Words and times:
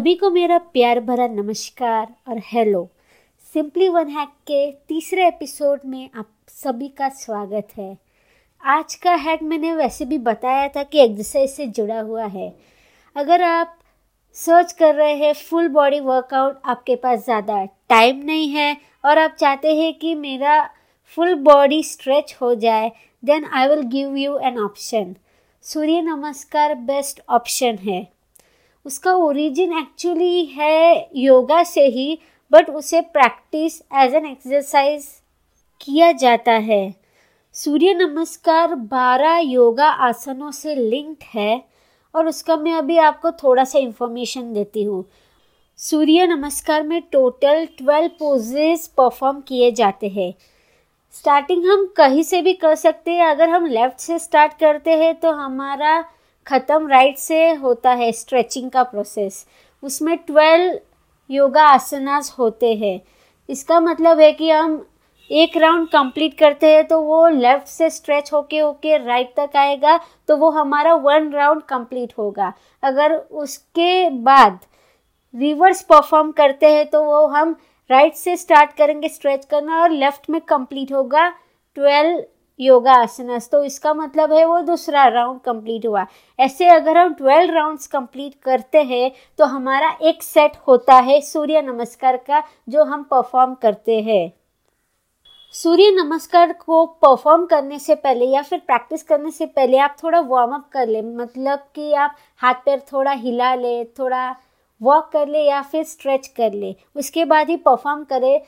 सभी 0.00 0.14
को 0.14 0.28
मेरा 0.30 0.56
प्यार 0.72 0.98
भरा 1.00 1.26
नमस्कार 1.28 2.06
और 2.28 2.38
हेलो 2.44 2.88
सिंपली 3.54 3.88
वन 3.88 4.08
हैक 4.08 4.28
के 4.46 4.60
तीसरे 4.88 5.26
एपिसोड 5.26 5.80
में 5.86 6.08
आप 6.16 6.28
सभी 6.48 6.86
का 6.88 7.08
स्वागत 7.08 7.76
है। 7.78 7.96
आज 8.62 8.94
का 8.94 9.14
हैक 9.14 9.42
मैंने 9.42 9.72
वैसे 9.72 10.04
भी 10.04 10.18
बताया 10.18 10.68
था 10.68 10.82
कि 10.82 11.00
एक्सरसाइज 11.00 11.50
से 11.50 11.66
जुड़ा 11.68 12.00
हुआ 12.00 12.24
है। 12.26 12.48
अगर 13.16 13.42
आप 13.42 13.76
सर्च 14.36 14.72
कर 14.72 14.94
रहे 14.94 15.14
हैं 15.14 15.32
फुल 15.40 15.68
बॉडी 15.68 16.00
वर्कआउट 16.00 16.60
आपके 16.64 16.96
पास 16.96 17.24
ज़्यादा 17.24 17.64
टाइम 17.88 18.22
नहीं 18.26 18.48
है 18.50 18.76
और 19.04 19.18
आप 19.18 19.34
चाहते 19.40 19.74
हैं 19.76 19.92
कि 19.94 20.14
मेरा 20.14 20.62
फुल 21.18 21.34
बॉडी 21.42 21.82
स्ट्रेच 21.82 22.36
हो 22.40 22.54
जाए 22.54 22.90
then 23.22 23.44
I 23.52 23.68
will 23.68 23.82
give 23.88 24.16
you 24.16 24.38
an 24.38 24.58
option 24.60 25.14
Surya 25.64 26.00
Namaskar 26.02 26.74
best 26.88 27.20
option 27.28 27.78
है। 27.82 28.19
उसका 28.86 29.12
ओरिजिन 29.14 29.72
एक्चुअली 29.78 30.44
है 30.46 31.08
योगा 31.16 31.62
से 31.64 31.86
ही 31.86 32.18
बट 32.52 32.70
उसे 32.70 33.00
प्रैक्टिस 33.00 33.80
एज 33.94 34.14
एन 34.14 34.26
एक्सरसाइज 34.26 35.06
किया 35.80 36.10
जाता 36.12 36.52
है। 36.52 36.94
सूर्य 37.54 37.94
नमस्कार 37.94 38.74
बारह 38.74 39.36
योगा 39.38 39.88
आसनों 40.00 40.50
से 40.50 40.74
लिंक्ड 40.76 41.24
है, 41.34 41.62
और 42.14 42.26
उसका 42.26 42.56
मैं 42.56 42.72
अभी 42.72 42.96
आपको 42.98 43.30
थोड़ा 43.32 43.64
सा 43.64 43.78
इन्फॉर्मेशन 43.78 44.52
देती 44.52 44.82
हूँ। 44.82 45.04
सूर्य 45.78 46.26
नमस्कार 46.26 46.82
में 46.82 47.00
टोटल 47.02 47.64
ट्वेल्व 47.78 48.08
पोजेस 48.18 48.86
परफॉर्म 48.96 49.40
किए 49.40 49.70
जाते 49.72 50.08
हैं। 50.08 50.32
स्टार्टिंग 51.14 51.64
हम 51.66 51.86
कहीं 51.96 52.22
से 52.22 52.40
भी 52.42 52.52
कर 52.54 52.74
सकते 52.76 53.10
हैं, 53.10 53.26
अगर 53.26 53.48
हम 53.50 53.66
लेफ़्ट 53.66 53.98
से 53.98 54.18
स्टार्ट 54.18 54.58
करते 54.60 54.96
हैं 54.96 55.14
तो 55.14 55.32
हमारा 55.34 56.04
ख़त्म 56.46 56.88
राइट 56.88 57.18
से 57.18 57.50
होता 57.54 57.90
है 57.92 58.10
स्ट्रेचिंग 58.12 58.70
का 58.70 58.82
प्रोसेस 58.84 59.44
उसमें 59.82 60.16
ट्वेल्व 60.18 60.78
योगा 61.30 61.64
आसनास 61.64 62.34
होते 62.38 62.74
हैं. 62.74 63.00
इसका 63.48 63.80
मतलब 63.80 64.20
है 64.20 64.32
कि 64.32 64.50
हम 64.50 64.84
एक 65.30 65.56
राउंड 65.56 65.88
कंप्लीट 65.88 66.38
करते 66.38 66.66
हैं 66.66 66.86
तो 66.86 67.00
वो 67.02 67.26
लेफ़्ट 67.28 67.66
से 67.68 67.90
स्ट्रेच 67.90 68.32
होके 68.32 68.58
होके 68.58 68.96
राइट 68.98 69.32
तक 69.36 69.56
आएगा 69.56 69.98
तो 70.28 70.36
वो 70.36 70.50
हमारा 70.50 70.94
वन 70.96 71.30
राउंड 71.32 71.62
कंप्लीट 71.64 72.12
होगा. 72.18 72.52
अगर 72.82 73.14
उसके 73.14 74.08
बाद 74.10 74.58
रिवर्स 75.34 75.82
परफॉर्म 75.82 76.32
करते 76.32 76.66
हैं 76.66 76.86
तो 76.90 77.04
वो 77.04 77.26
हम 77.28 77.56
राइट 77.90 78.14
से 78.14 78.36
स्टार्ट 78.36 78.72
करेंगे 78.76 79.08
स्ट्रेच 79.08 79.44
करना 79.44 79.80
और 79.82 79.90
लेफ़्ट 79.92 80.30
में 80.30 80.40
कंप्लीट 80.40 80.92
होगा 80.92 81.28
ट्वेल्व 81.76 82.22
योगा 82.60 82.94
आसनस 82.94 83.48
तो 83.50 83.62
इसका 83.64 83.92
मतलब 83.94 84.32
है 84.32 84.44
वो 84.44 84.60
दूसरा 84.62 85.06
राउंड 85.08 85.40
कंप्लीट 85.40 85.86
हुआ। 85.86 86.06
ऐसे 86.38 86.68
अगर 86.68 86.98
हम 86.98 87.14
ट्वेल्व 87.14 87.54
राउंड्स 87.54 87.86
कंप्लीट 87.86 88.34
करते 88.42 88.82
हैं 88.82 89.10
तो 89.38 89.44
हमारा 89.46 89.96
एक 90.02 90.22
सेट 90.22 90.56
होता 90.68 90.94
है 90.96 91.20
सूर्य 91.22 91.62
नमस्कार 91.62 92.16
का, 92.16 92.42
जो 92.68 92.84
हम 92.84 93.02
परफॉर्म 93.02 93.54
करते 93.54 94.00
हैं। 94.00 94.32
सूर्य 95.54 95.90
नमस्कार 95.92 96.52
को 96.54 96.84
परफॉर्म 97.02 97.46
करने 97.46 97.78
से 97.78 97.94
पहले 97.94 98.26
या 98.26 98.42
फिर 98.42 98.58
प्रैक्टिस 98.58 99.02
करने 99.02 99.30
से 99.30 99.46
पहले 99.46 99.78
आप 99.78 99.96
थोड़ा 100.02 100.20
वार्म 100.20 100.54
अप 100.54 100.68
कर 100.72 100.86
ले। 100.86 101.02
मतलब 101.02 101.66
कि 101.74 101.92
आप 101.94 102.16
हाथ 102.40 102.54
पैर 102.64 102.82
थोड़ा 102.92 103.12
हिला 103.12 103.54
ले, 103.54 103.84
थोड़ा 103.84 104.36
वॉक 104.80 105.10
कर 105.12 105.28
ले 105.28 105.42
या 105.42 105.62
फिर 105.62 105.84
स्ट्रेच 105.84 106.26
कर 106.28 106.52
ले। 106.52 106.74
उसके 106.96 107.24
बाद 107.24 107.48
ही 107.50 107.56
परफॉर्म 107.58 108.04
करें। 108.04 108.40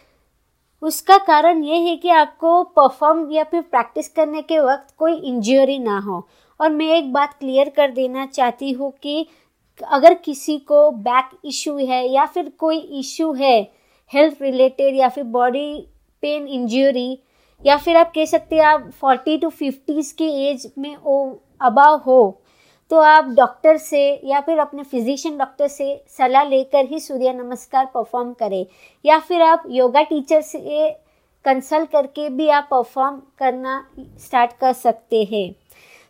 उसका 0.83 1.17
कारण 1.19 1.63
ये 1.65 1.77
है 1.79 1.97
कि 1.97 2.09
आपको 2.11 2.63
परफॉर्म 2.77 3.31
या 3.33 3.45
फिर 3.45 3.61
प्रैक्टिस 3.61 4.09
करने 4.09 4.43
के 4.43 4.59
वक्त 4.59 4.95
कोई 4.99 5.15
इंजरी 5.15 5.79
ना 5.79 5.99
हो। 5.99 6.27
और 6.61 6.71
मैं 6.71 6.87
एक 6.97 7.13
बात 7.13 7.35
क्लियर 7.39 7.69
कर 7.69 7.91
देना 7.91 8.27
चाहती 8.27 8.71
हूँ 8.73 8.93
कि 9.03 9.27
अगर 9.81 10.15
किसी 10.15 10.59
को 10.59 10.91
बैक 10.91 11.31
इशू 11.45 11.77
है 11.79 12.07
या 12.09 12.25
फिर 12.27 12.53
कोई 12.59 12.79
इशू 13.01 13.33
है 13.33 13.61
हेल्थ 14.13 14.43
रिलेटेड 14.43 14.95
या 14.95 15.09
फिर 15.09 15.25
बॉडी 15.25 15.69
पेन 16.23 16.47
इंजरी 16.49 17.19
या 17.63 17.77
फिर 17.77 17.97
आप 17.97 18.13
कह 18.15 18.25
सकते 18.25 18.57
हैं 18.57 18.65
आप 18.65 18.91
फोर्टी 19.01 19.37
टू 19.39 19.49
फिफ्टीज़ 19.49 20.15
की 20.15 20.29
एज 20.49 20.71
में 20.79 20.97
ओ 20.97 21.19
अबाव 21.61 21.97
हो 22.07 22.42
तो 22.93 22.99
आप 22.99 23.29
डॉक्टर 23.37 23.77
से 23.77 24.01
या 24.25 24.41
फिर 24.41 24.59
अपने 24.59 24.83
फिजिशियन 24.83 25.37
डॉक्टर 25.39 25.69
से 25.69 25.85
सलाह 26.17 26.43
लेकर 26.45 26.87
ही 26.87 26.99
सूर्य 27.01 27.33
नमस्कार 27.33 27.85
परफॉर्म 27.95 28.33
करें। 28.33 28.65
या 29.05 29.19
फिर 29.19 29.43
आप 29.43 29.63
योगा 29.71 30.03
टीचर 30.03 30.41
से 30.41 30.91
कंसल्ट 31.45 31.91
करके 31.91 32.29
भी 32.31 32.49
आप 32.51 32.67
परफॉर्म 32.71 33.17
करना 33.39 33.79
स्टार्ट 34.21 34.53
कर 34.61 34.73
सकते 34.73 35.23
हैं। 35.33 35.55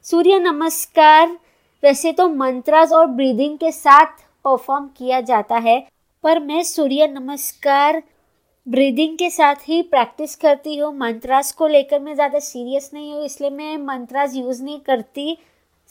सूर्य 0.05 0.39
नमस्कार 0.41 1.39
वैसे 1.83 2.13
तो 2.13 2.29
मंत्रास 2.31 2.93
और 2.93 3.07
ब्रीदिंग 3.13 3.57
के 3.59 3.71
साथ 3.73 4.19
परफॉर्म 4.45 4.89
किया 4.97 5.21
जाता 5.23 5.57
है, 5.59 5.79
पर 6.25 6.41
मैं 6.41 6.63
सूर्य 6.65 7.07
नमस्कार 7.09 8.03
ब्रीदिंग 8.67 9.17
के 9.19 9.31
साथ 9.31 9.69
ही 9.69 9.81
प्रैक्टिस 9.85 10.37
करती 10.37 10.77
हूँ। 10.77 10.93
मंत्रास 10.97 11.53
को 11.53 11.67
लेकर 11.69 12.01
मैं 12.01 12.15
ज़्यादा 12.15 12.39
सीरियस 12.41 12.91
नहीं 12.95 13.13
हूँ, 13.15 13.25
इसलिए 13.25 13.51
मैं 13.53 13.77
मंत्रास 13.79 14.37
यूज़ 14.37 14.63
नहीं 14.65 14.81
करती। 14.81 15.39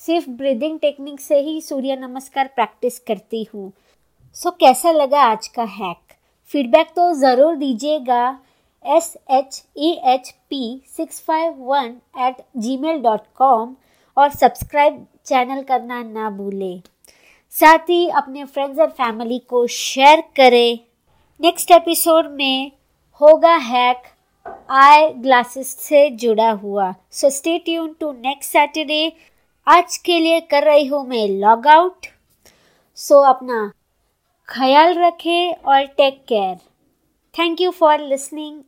सिर्फ़ 0.01 0.29
ब्रीदिंग 0.29 0.77
टेक्निक 0.79 1.19
से 1.21 1.39
ही 1.39 1.59
सूर्य 1.61 1.95
नमस्कार 1.95 2.47
प्रैक्टिस 2.55 2.97
करती 2.99 3.43
हूँ। 3.43 3.71
सो 4.35 4.49
so, 4.49 4.55
कैसा 4.59 4.91
लगा 4.91 5.21
आज 5.21 5.47
का 5.47 5.63
हैक 5.63 6.13
फीडबैक 6.51 6.87
तो 6.95 7.11
ज़रूर 7.15 7.55
दीजिएगा। 7.55 8.23
S 8.85 9.15
H 9.31 9.61
E 9.77 9.91
H 10.13 10.33
P 10.49 10.81
six 10.97 11.21
five 11.27 11.53
one 11.65 11.95
eight 12.19 12.41
gmail 12.77 13.01
dot 13.01 13.27
com 13.37 13.75
और 14.17 14.29
सब्सक्राइब 14.31 15.05
चैनल 15.25 15.61
करना 15.63 16.01
ना 16.03 16.29
भूलें। 16.29 16.81
साथ 17.53 17.89
ही 17.89 18.07
अपने 18.09 18.45
फ्रेंड्स 18.45 18.79
और 18.79 18.89
फैमिली 18.91 19.39
को 19.49 19.65
शेयर 19.69 20.23
करें। 20.35 20.79
नेक्स्ट 21.39 21.71
एपिसोड 21.71 22.31
में 22.31 22.71
होगा 23.21 23.55
हैक 23.69 24.03
आई 24.71 25.09
ग्लासेस 25.13 25.77
से 25.79 26.09
जुड़ा 26.11 26.51
हुआ। 26.51 26.93
So 27.11 27.29
stay 27.29 27.57
tune 27.59 27.95
to 27.99 28.11
next 28.13 28.51
Saturday 28.51 29.11
आज 29.67 29.95
के 29.97 30.17
लिए 30.19 30.39
कर 30.41 30.63
रही 30.63 30.85
हूँ 30.85 31.03
मैं 31.07 31.27
लॉग 31.29 31.67
आउट 31.67 32.07
सो 32.97 33.19
अपना 33.23 33.59
ख्याल 34.49 34.93
रखें 34.97 35.53
और 35.53 35.85
take 35.97 36.23
care 36.27 36.55
thank 37.35 37.61
you 37.61 37.71
for 37.71 37.99
listening 37.99 38.61